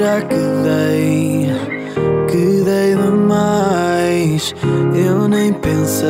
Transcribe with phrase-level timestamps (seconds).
[0.00, 1.46] Será que dei,
[2.28, 4.54] que dei demais?
[4.94, 6.08] Eu nem pensei.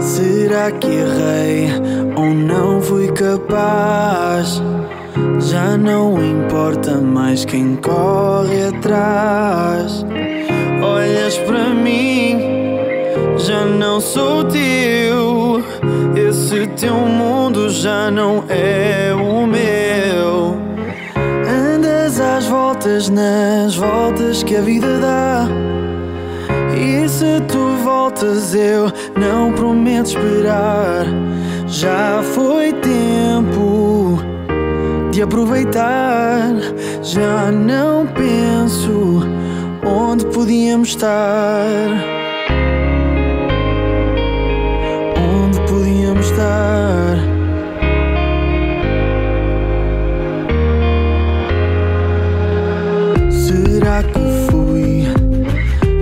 [0.00, 1.68] Será que errei
[2.16, 4.60] ou não fui capaz?
[5.48, 10.04] Já não importa mais quem corre atrás.
[10.82, 12.36] Olhas para mim,
[13.38, 15.62] já não sou teu.
[16.16, 20.56] Esse teu mundo já não é o meu.
[21.48, 25.46] Andas às voltas, nas voltas que a vida dá.
[26.76, 31.06] E se tu voltas, eu não prometo esperar.
[31.68, 33.75] Já foi tempo
[35.16, 36.52] de aproveitar.
[37.02, 39.22] Já não penso
[39.82, 41.88] onde podíamos estar.
[45.16, 47.16] Onde podíamos estar.
[53.30, 55.06] Será que fui,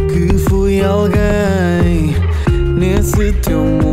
[0.09, 2.17] que fui alguém
[2.77, 3.84] nesse teu mundo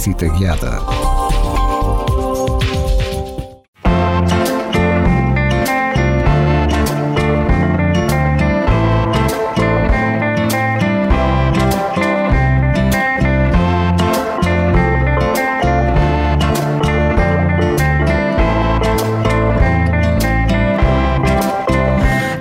[0.00, 0.80] Visita Guiada.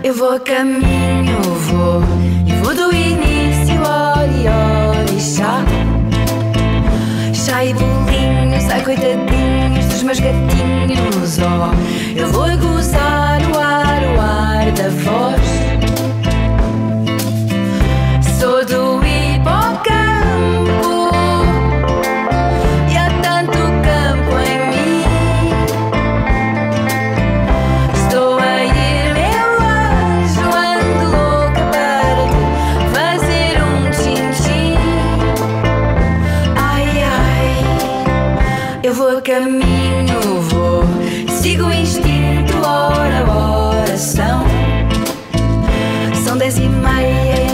[0.01, 0.98] Eu vou caminhar.
[10.03, 13.08] Meus gatinhos Oh, eu vou gozar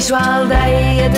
[0.05, 1.09] meia, encho a aldeia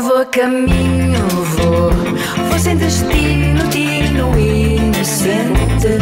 [0.00, 1.90] Eu vou caminho, vou,
[2.48, 5.98] vou sem destino, digno e inocente.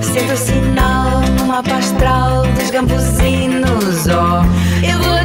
[0.00, 5.24] Sento o sinal no mapa astral dos gambuzinos, oh, eu vou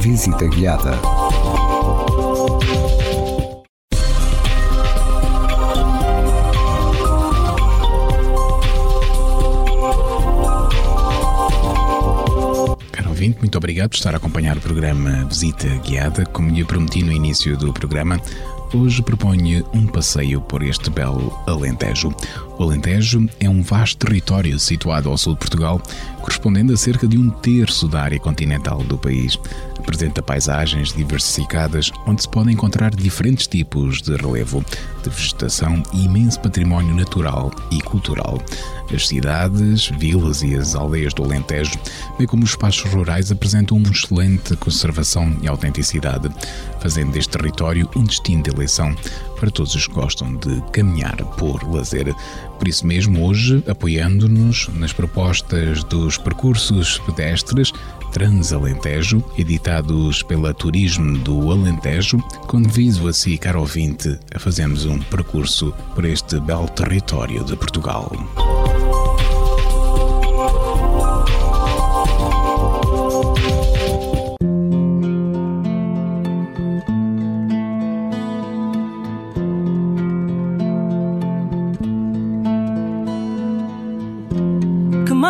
[0.00, 0.98] Visita Guiada.
[13.48, 16.26] Muito obrigado por estar a acompanhar o programa Visita Guiada.
[16.26, 18.20] Como lhe prometi no início do programa,
[18.74, 22.14] hoje proponho um passeio por este belo Alentejo.
[22.58, 25.80] O Alentejo é um vasto território situado ao sul de Portugal,
[26.20, 29.38] correspondendo a cerca de um terço da área continental do país.
[29.88, 34.62] Apresenta paisagens diversificadas, onde se podem encontrar diferentes tipos de relevo,
[35.02, 38.38] de vegetação e imenso património natural e cultural.
[38.94, 41.72] As cidades, vilas e as aldeias do Alentejo,
[42.18, 46.28] bem como os espaços rurais, apresentam uma excelente conservação e autenticidade,
[46.80, 48.94] fazendo deste território um destino de eleição
[49.38, 52.14] para todos os que gostam de caminhar por lazer.
[52.58, 57.72] Por isso mesmo, hoje, apoiando-nos nas propostas dos percursos pedestres
[58.12, 65.74] Transalentejo, editados pela Turismo do Alentejo, convido a si, caro ouvinte, a fazermos um percurso
[65.94, 68.10] por este belo território de Portugal.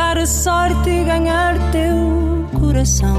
[0.00, 3.16] a sorte e ganhar teu coração.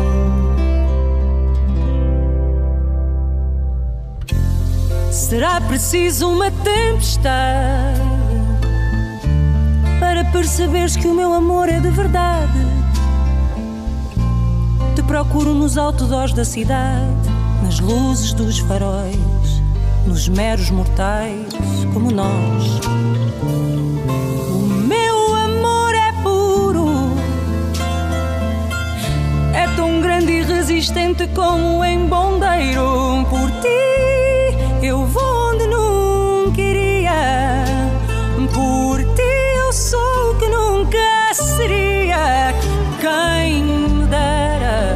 [5.12, 8.00] Será preciso uma tempestade
[10.00, 12.60] para perceberes que o meu amor é de verdade.
[14.96, 17.30] Te procuro nos outdoors da cidade,
[17.62, 19.18] nas luzes dos faróis,
[20.08, 21.46] nos meros mortais
[21.94, 22.80] como nós.
[30.70, 33.26] Resistente como em bondeiro.
[33.28, 37.64] Por ti eu vou onde nunca iria,
[38.54, 42.54] por ti eu sou o que nunca seria.
[43.02, 44.96] Quem me dera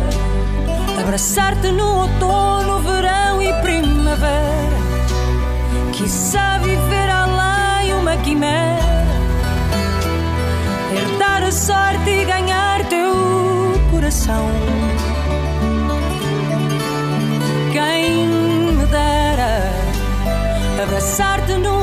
[1.02, 4.78] abraçar-te no outono, verão e primavera.
[5.92, 9.08] Quiçá viver além uma quimera,
[10.96, 13.12] herdar a sorte e ganhar teu
[13.90, 14.83] coração.
[21.04, 21.83] No outono,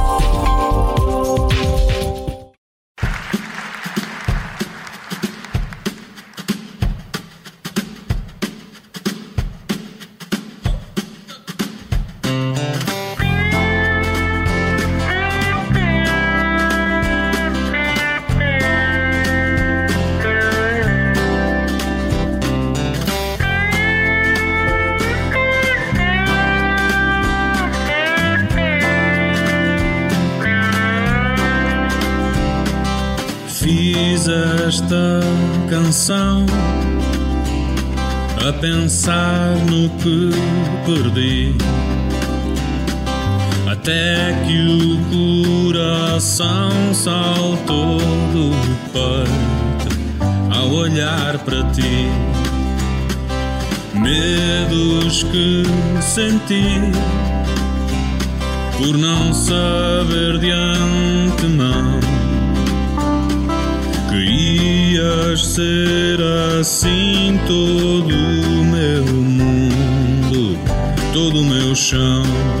[39.81, 40.29] No que
[40.85, 41.55] perdi.
[43.71, 47.97] Até que o coração saltou
[48.31, 48.51] do
[48.93, 52.07] peito ao olhar para ti.
[53.93, 55.63] Medos que
[56.01, 56.91] senti
[58.77, 61.99] por não saber de antemão
[64.09, 66.19] que ias ser
[66.59, 68.40] assim todo
[71.13, 72.60] todo o meu chão.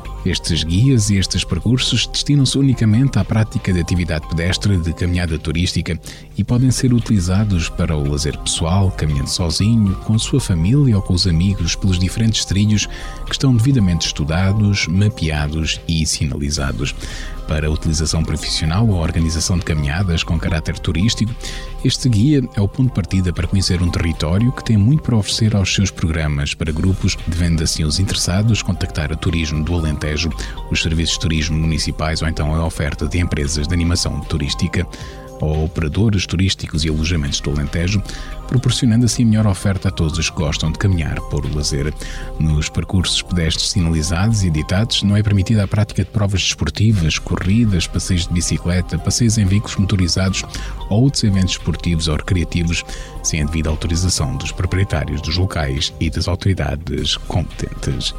[0.23, 5.99] Estes guias e estes percursos destinam-se unicamente à prática de atividade pedestre de caminhada turística
[6.37, 11.01] e podem ser utilizados para o lazer pessoal, caminhando sozinho, com a sua família ou
[11.01, 12.85] com os amigos pelos diferentes trilhos
[13.25, 16.93] que estão devidamente estudados, mapeados e sinalizados
[17.47, 21.33] para utilização profissional ou organização de caminhadas com caráter turístico,
[21.83, 25.15] este guia é o ponto de partida para conhecer um território que tem muito para
[25.15, 26.53] oferecer aos seus programas.
[26.53, 30.29] Para grupos, devendo assim os interessados contactar a Turismo do Alentejo,
[30.71, 34.87] os serviços de turismo municipais ou então a oferta de empresas de animação turística
[35.41, 38.01] ou operadores turísticos e alojamentos do Alentejo,
[38.47, 41.93] proporcionando assim melhor oferta a todos os que gostam de caminhar por lazer.
[42.39, 47.87] Nos percursos pedestres sinalizados e editados, não é permitida a prática de provas desportivas, corridas,
[47.87, 50.43] passeios de bicicleta, passeios em veículos motorizados
[50.89, 52.83] ou outros eventos esportivos ou recreativos,
[53.23, 58.13] sem a devida autorização dos proprietários dos locais e das autoridades competentes.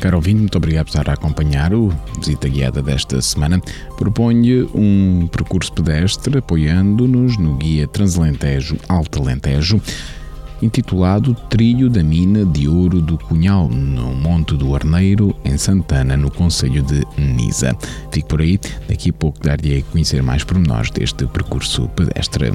[0.00, 3.60] Caro ouvinte, muito obrigado por estar a acompanhar o Visita Guiada desta semana.
[3.98, 9.78] Proponho um percurso pedestre apoiando-nos no Guia Transalentejo Alto Alentejo,
[10.62, 16.30] intitulado Trilho da Mina de Ouro do Cunhal, no Monte do Arneiro, em Santana, no
[16.30, 17.76] Conselho de Nisa.
[18.10, 18.58] Fique por aí,
[18.88, 22.52] daqui a pouco dar-lhe a conhecer mais pormenores deste percurso pedestre.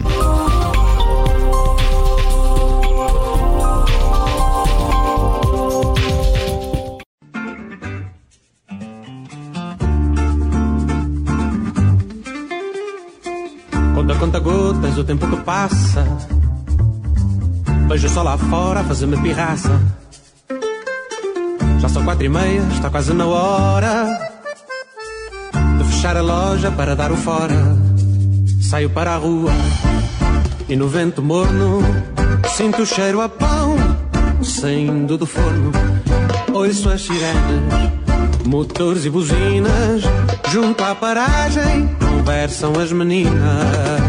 [14.25, 16.03] Conta, gotas, o tempo que passa.
[17.87, 19.79] Vejo só lá fora fazer-me pirraça.
[21.79, 24.31] Já são quatro e meia, está quase na hora
[25.77, 27.77] de fechar a loja para dar o fora.
[28.63, 29.51] Saio para a rua
[30.67, 31.83] e no vento morno
[32.47, 33.75] sinto o cheiro a pão
[34.41, 35.71] saindo do forno.
[36.51, 37.91] Ouço as sirenes,
[38.43, 40.01] motores e buzinas.
[40.49, 44.04] Junto à paragem conversam as meninas.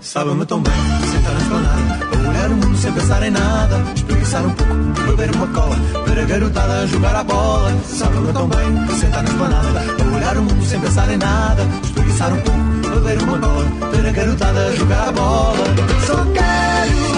[0.00, 0.72] Sabe-me tão bem,
[1.12, 4.74] sentar na esplanada, olhar o mundo sem pensar em nada, espreguiçar um pouco,
[5.06, 7.72] beber uma cola, ver a garotada jogar a bola.
[7.84, 9.80] Sabe-me tão bem, sentar na esplanada,
[10.16, 14.12] olhar o mundo sem pensar em nada, espreguiçar um pouco, beber uma cola, ver a
[14.12, 15.64] garotada jogar a bola.
[16.06, 17.09] Só quero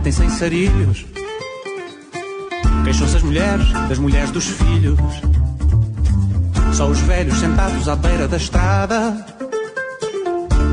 [0.00, 1.06] telefone metem-se em sarilhos.
[2.84, 4.98] Queixam-se as mulheres das mulheres dos filhos.
[6.72, 9.26] Só os velhos sentados à beira da estrada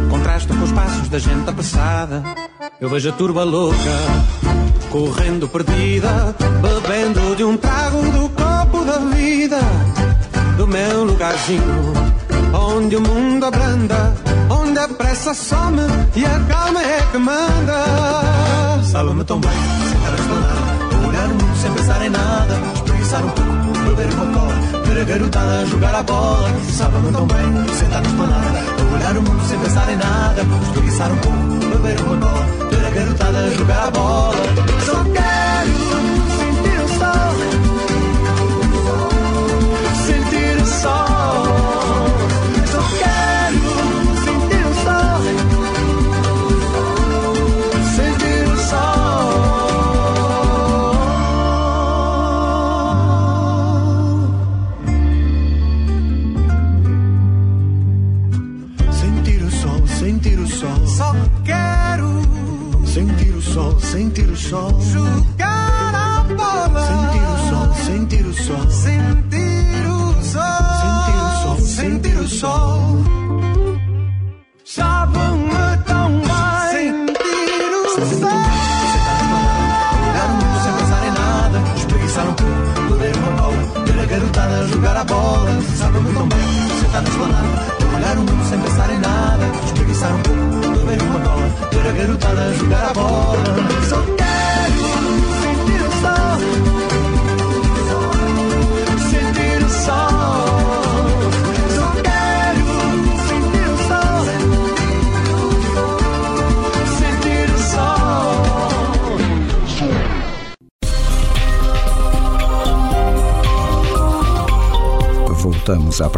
[0.09, 2.23] contrastam com os passos da gente apressada.
[2.79, 3.77] Eu vejo a turba louca,
[4.89, 9.59] correndo perdida, bebendo de um trago do copo da vida,
[10.57, 11.93] do meu lugarzinho,
[12.53, 14.13] onde o mundo abranda,
[14.49, 15.81] onde a pressa some
[16.15, 18.83] e a calma é que manda.
[18.83, 23.29] Sabe-me tão bem, sentar na esplanada, olhar o mundo sem pensar em nada, espreguiçar um
[23.29, 24.53] pouco, beber uma cola,
[24.85, 26.49] ver a garotada a jogar a bola.
[26.71, 28.59] Sabe-me tão bem, sentar na esplanada,
[28.93, 32.89] olhar o mundo sem pensar em nada, espreguiçar um pouco, beber uma cola, ver a
[32.89, 34.35] garotada a jogar a bola.
[34.85, 35.46] Só quero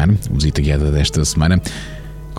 [0.00, 1.60] Acompanhar o Visita Guiada desta semana.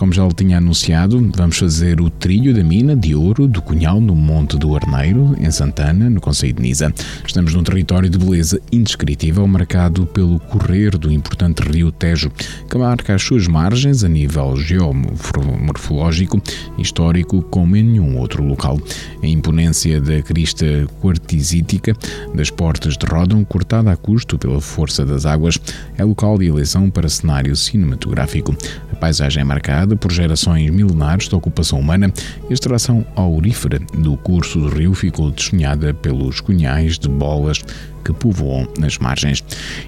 [0.02, 4.00] Como já lhe tinha anunciado, vamos fazer o trilho da mina de ouro do Cunhal
[4.00, 6.92] no Monte do Arneiro, em Santana, no Conselho de Nisa.
[7.24, 12.32] Estamos num território de beleza indescritível, marcado pelo correr do importante rio Tejo,
[12.68, 16.42] que marca as suas margens a nível geomorfológico
[16.76, 18.80] e histórico como em nenhum outro local.
[19.22, 20.66] A imponência da crista
[21.00, 21.96] quartzítica
[22.34, 25.60] das portas de Rodon, cortada a custo pela força das águas,
[25.96, 28.52] é local de eleição para cenário cinematográfico.
[28.92, 32.12] A paisagem é marcada por gerações milenares de ocupação humana
[32.48, 37.62] a extração aurífera do curso do rio ficou desenhada pelos cunhais de bolas
[38.04, 39.42] que povoam nas margens.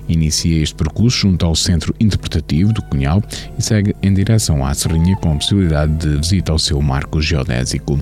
[0.08, 3.22] Inicia este percurso junto ao Centro Interpretativo do Cunhal
[3.58, 8.00] e segue em direção à Serrinha com a possibilidade de visita ao seu marco geodésico.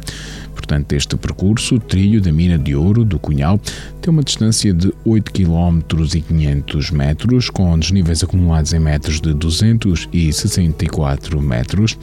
[0.62, 3.58] Portanto, este percurso, o trilho da mina de ouro do Cunhal,
[4.00, 5.80] tem uma distância de 8 km
[6.14, 11.98] e 500 metros, com desníveis acumulados em metros de 264 metros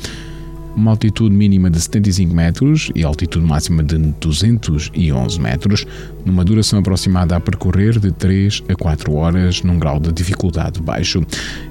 [0.76, 5.86] uma altitude mínima de 75 metros e altitude máxima de 211 metros,
[6.26, 11.26] numa duração aproximada a percorrer de 3 a 4 horas, num grau de dificuldade baixo.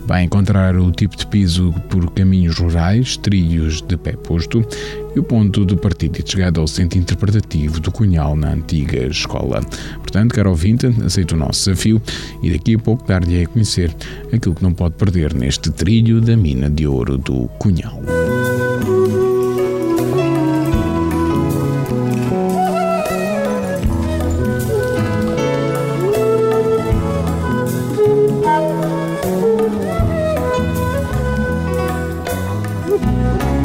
[0.07, 4.65] Vai encontrar o tipo de piso por caminhos rurais, trilhos de pé posto
[5.15, 9.07] e o ponto de partida e de chegada ao centro interpretativo do Cunhal na antiga
[9.07, 9.61] escola.
[9.99, 12.01] Portanto, caro ouvinte, aceito o nosso desafio
[12.43, 13.95] e daqui a pouco dar-lhe a conhecer
[14.33, 18.01] aquilo que não pode perder neste trilho da mina de ouro do Cunhal.
[33.01, 33.58] Eu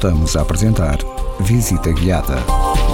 [0.00, 0.98] voltamos a apresentar
[1.40, 2.87] Visita Guiada.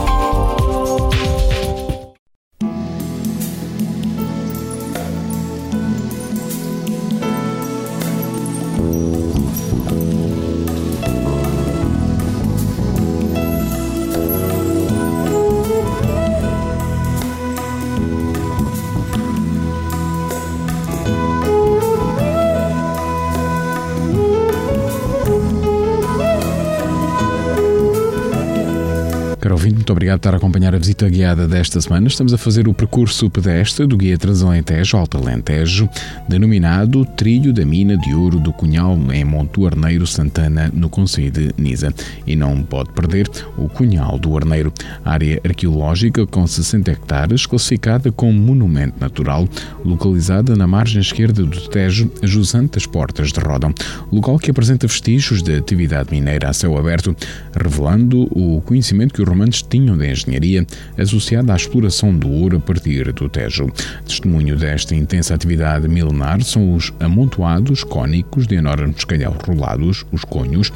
[30.05, 32.09] Obrigado por estar a acompanhar a visita guiada desta semana.
[32.09, 35.89] Estamos a fazer o percurso pedestre do Guia Transalentejo Alto Alentejo,
[36.29, 41.55] denominado Trilho da Mina de Ouro do Cunhal em Monte Arneiro Santana, no Conselho de
[41.57, 41.95] Nisa.
[42.27, 44.71] E não pode perder o Cunhal do Arneiro,
[45.03, 49.49] área arqueológica com 60 hectares, classificada como monumento natural,
[49.83, 53.73] localizada na margem esquerda do Tejo, jusante as Portas de Rodão,
[54.13, 57.17] local que apresenta vestígios de atividade mineira a céu aberto,
[57.59, 60.67] revelando o conhecimento que os romanos tinham de engenharia
[60.99, 63.69] associada à exploração do ouro a partir do Tejo.
[64.07, 70.73] Testemunho desta intensa atividade milenar são os amontoados cônicos de enormes calhaus rolados, os conhos,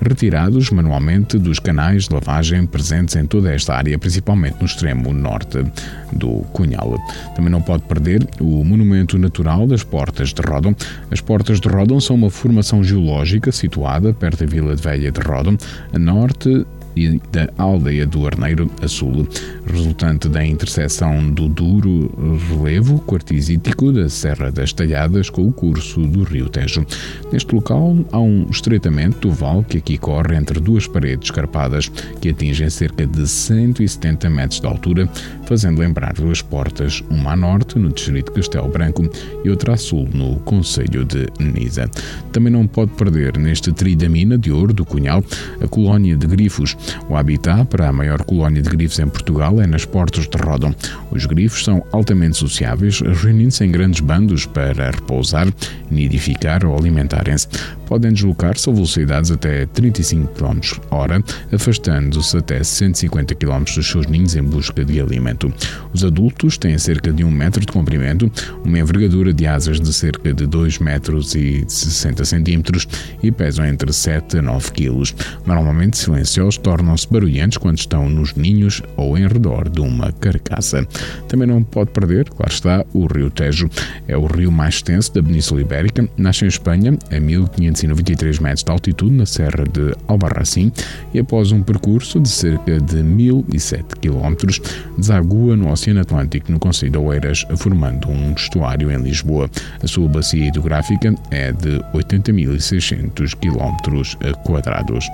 [0.00, 5.64] retirados manualmente dos canais de lavagem presentes em toda esta área, principalmente no extremo norte
[6.12, 6.98] do Cunhal.
[7.34, 10.74] Também não pode perder o monumento natural das Portas de Rodon.
[11.10, 15.20] As Portas de Rodon são uma formação geológica situada perto da Vila de Velha de
[15.20, 15.56] Rodon,
[15.92, 19.26] a norte e da aldeia do Arneiro a sul,
[19.66, 22.10] resultante da interseção do duro
[22.48, 26.84] relevo quartzítico da Serra das Talhadas com o curso do rio Tejo.
[27.32, 31.88] Neste local há um estreitamento do vale que aqui corre entre duas paredes escarpadas
[32.20, 35.08] que atingem cerca de 170 metros de altura,
[35.52, 39.06] fazendo lembrar duas portas, uma a norte, no distrito de Castelo Branco,
[39.44, 41.90] e outra a sul, no Conselho de Nisa.
[42.32, 45.22] Também não pode perder neste trilho da mina de ouro do Cunhal
[45.62, 46.74] a colónia de grifos,
[47.06, 50.74] o habitat para a maior colónia de grifos em Portugal é nas Portas de Rodon.
[51.10, 55.52] Os grifos são altamente sociáveis, reunindo-se em grandes bandos para repousar,
[55.90, 57.46] nidificar ou alimentarem-se
[57.92, 64.34] podem deslocar-se a velocidades até 35 km hora, afastando-se até 150 km dos seus ninhos
[64.34, 65.52] em busca de alimento.
[65.92, 68.32] Os adultos têm cerca de 1 metro de comprimento,
[68.64, 72.88] uma envergadura de asas de cerca de 2 metros e 60 centímetros
[73.22, 75.14] e pesam entre 7 a 9 kg.
[75.44, 80.88] Normalmente silenciosos, tornam-se barulhantes quando estão nos ninhos ou em redor de uma carcaça.
[81.28, 83.68] Também não pode perder, claro está, o rio Tejo.
[84.08, 88.64] É o rio mais extenso da Península Ibérica, nasce em Espanha a 1500 493 metros
[88.64, 90.72] de altitude na Serra de Albarracim
[91.12, 94.60] e após um percurso de cerca de 1.007 km,
[94.96, 99.50] desagua no Oceano Atlântico no Conselho de Oeiras, formando um estuário em Lisboa.
[99.82, 105.06] A sua bacia hidrográfica é de 80.600 km quadrados.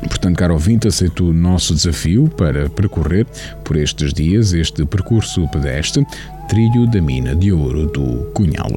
[0.00, 3.24] Portanto, caro ouvinte, aceito o nosso desafio para percorrer
[3.62, 6.04] por estes dias este percurso pedestre,
[6.48, 8.72] Trilho da Mina de Ouro do Cunhal.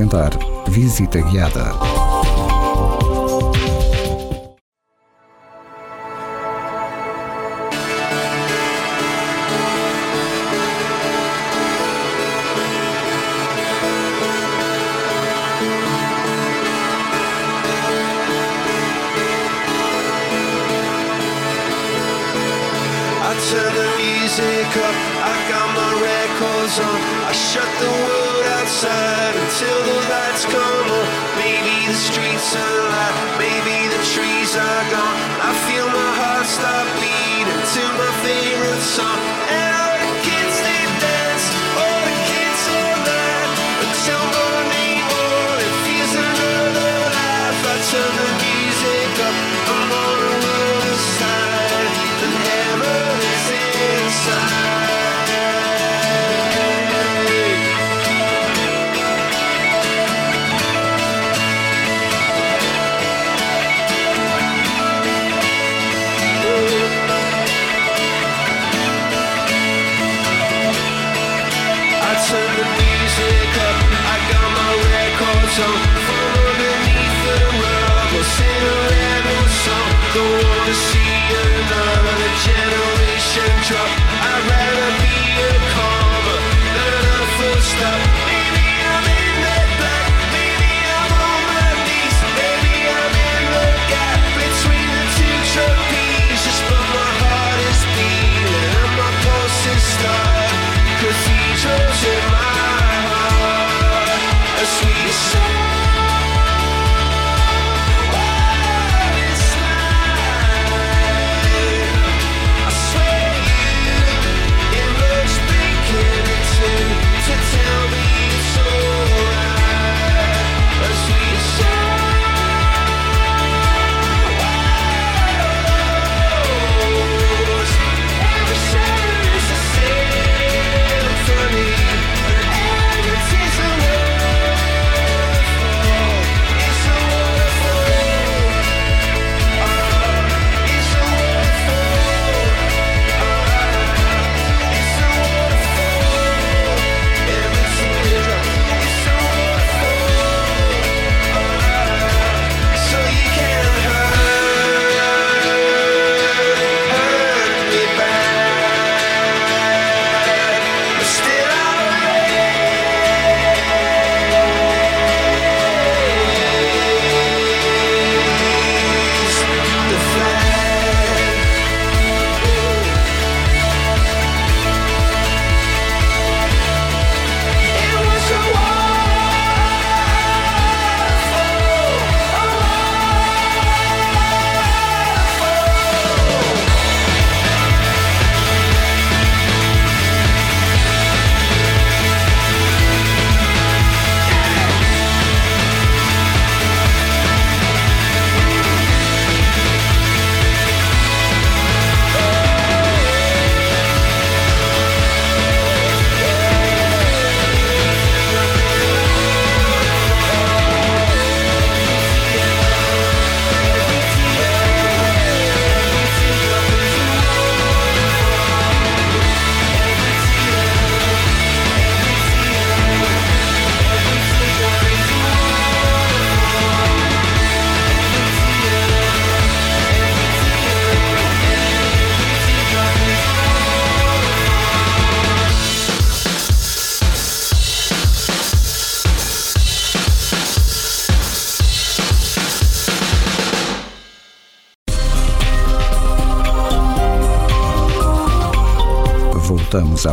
[0.00, 0.32] agendar
[0.66, 1.99] visita guiada.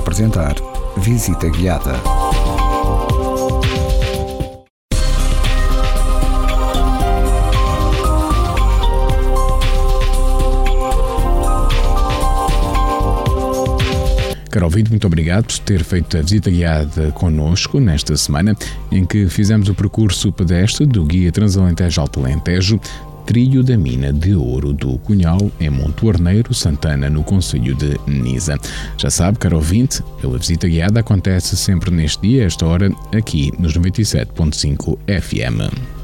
[0.08, 0.55] apresentar
[0.95, 1.91] Visita Guiada.
[14.49, 18.55] Caro ouvinte, muito obrigado por ter feito a visita guiada connosco nesta semana,
[18.89, 22.80] em que fizemos o percurso pedestre do Guia Transalentejo Alto Alentejo,
[23.28, 28.57] trilho da mina de ouro do Cunhal, em Monte Arneiro, Santana, no Conselho de Nisa.
[28.97, 33.78] Já sabe, caro ouvinte, a visita guiada acontece sempre neste dia, esta hora, aqui nos
[33.78, 35.97] 97.5 FM.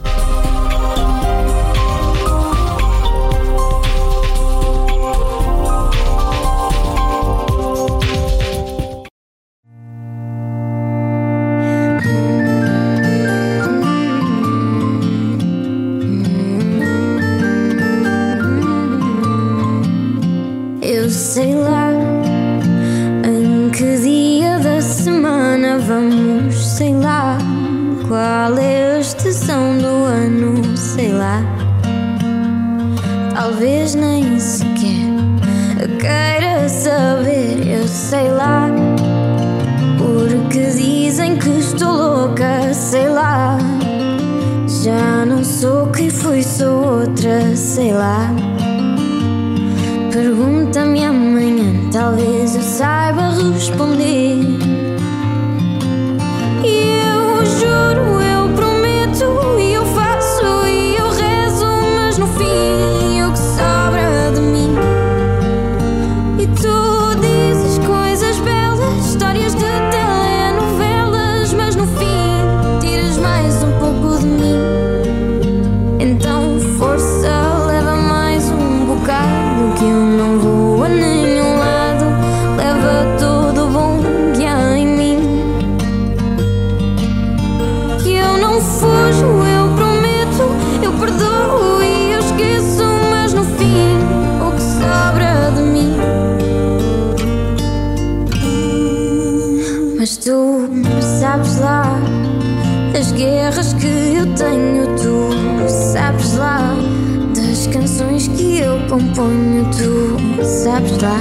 [108.93, 111.19] componho, tu sabes lá.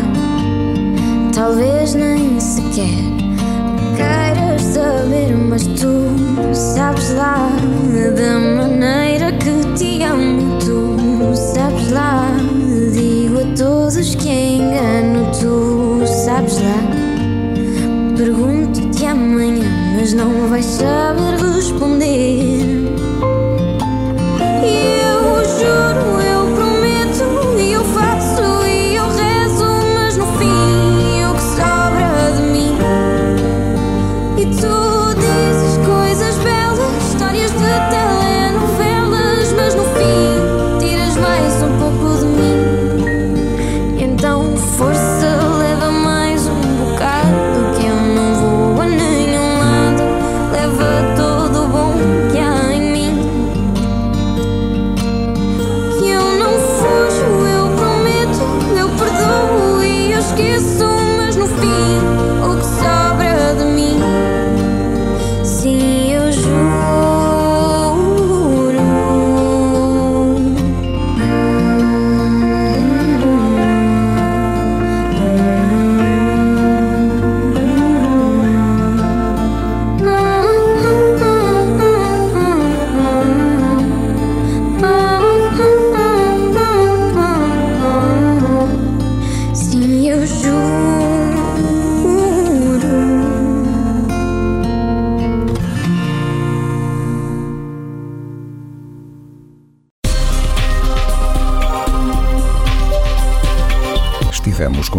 [1.35, 3.01] Talvez nem sequer
[3.97, 7.49] queiras saber, mas tu sabes lá.
[8.15, 12.29] Da maneira que te amo, tu sabes lá.
[12.93, 16.77] Digo a todos que engano, tu sabes lá.
[18.19, 19.65] Pergunto-te amanhã,
[19.97, 21.12] mas não vais saber.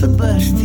[0.00, 0.57] The best.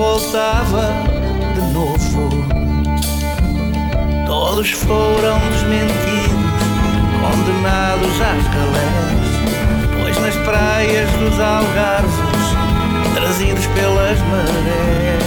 [0.00, 0.94] Voltava
[1.54, 2.30] de novo.
[4.26, 6.62] Todos foram desmentidos,
[7.20, 12.14] condenados às galés, pois nas praias dos algarves,
[13.14, 15.20] trazidos pelas marés.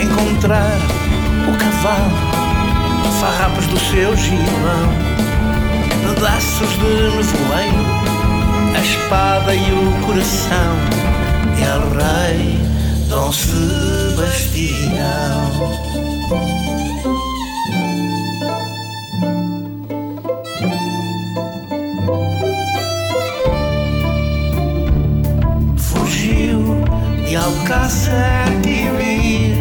[0.00, 0.78] Encontrar
[1.48, 2.12] o cavalo,
[3.20, 5.14] farrapos do seu gilão
[6.14, 7.93] pedaços de nevoeiro,
[8.74, 10.74] a espada e o coração.
[11.60, 12.58] É o rei
[13.08, 14.64] Dom Sebastião.
[25.76, 26.84] Fugiu
[27.26, 27.36] de
[28.62, 29.56] Quibir.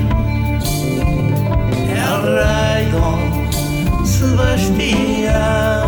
[1.89, 3.21] É o rei Dom
[4.05, 5.82] Sebastião.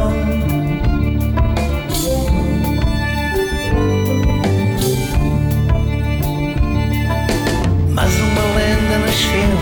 [9.26, 9.58] Nasceu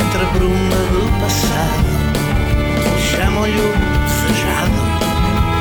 [0.00, 1.90] entre a bruma do passado.
[2.98, 3.72] Chamam-lhe o
[4.04, 4.80] desejado,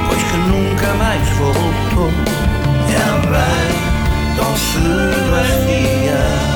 [0.07, 2.11] pois que nunca mais voltou.
[2.89, 3.71] É o rei
[4.35, 6.52] Dom Sebastião.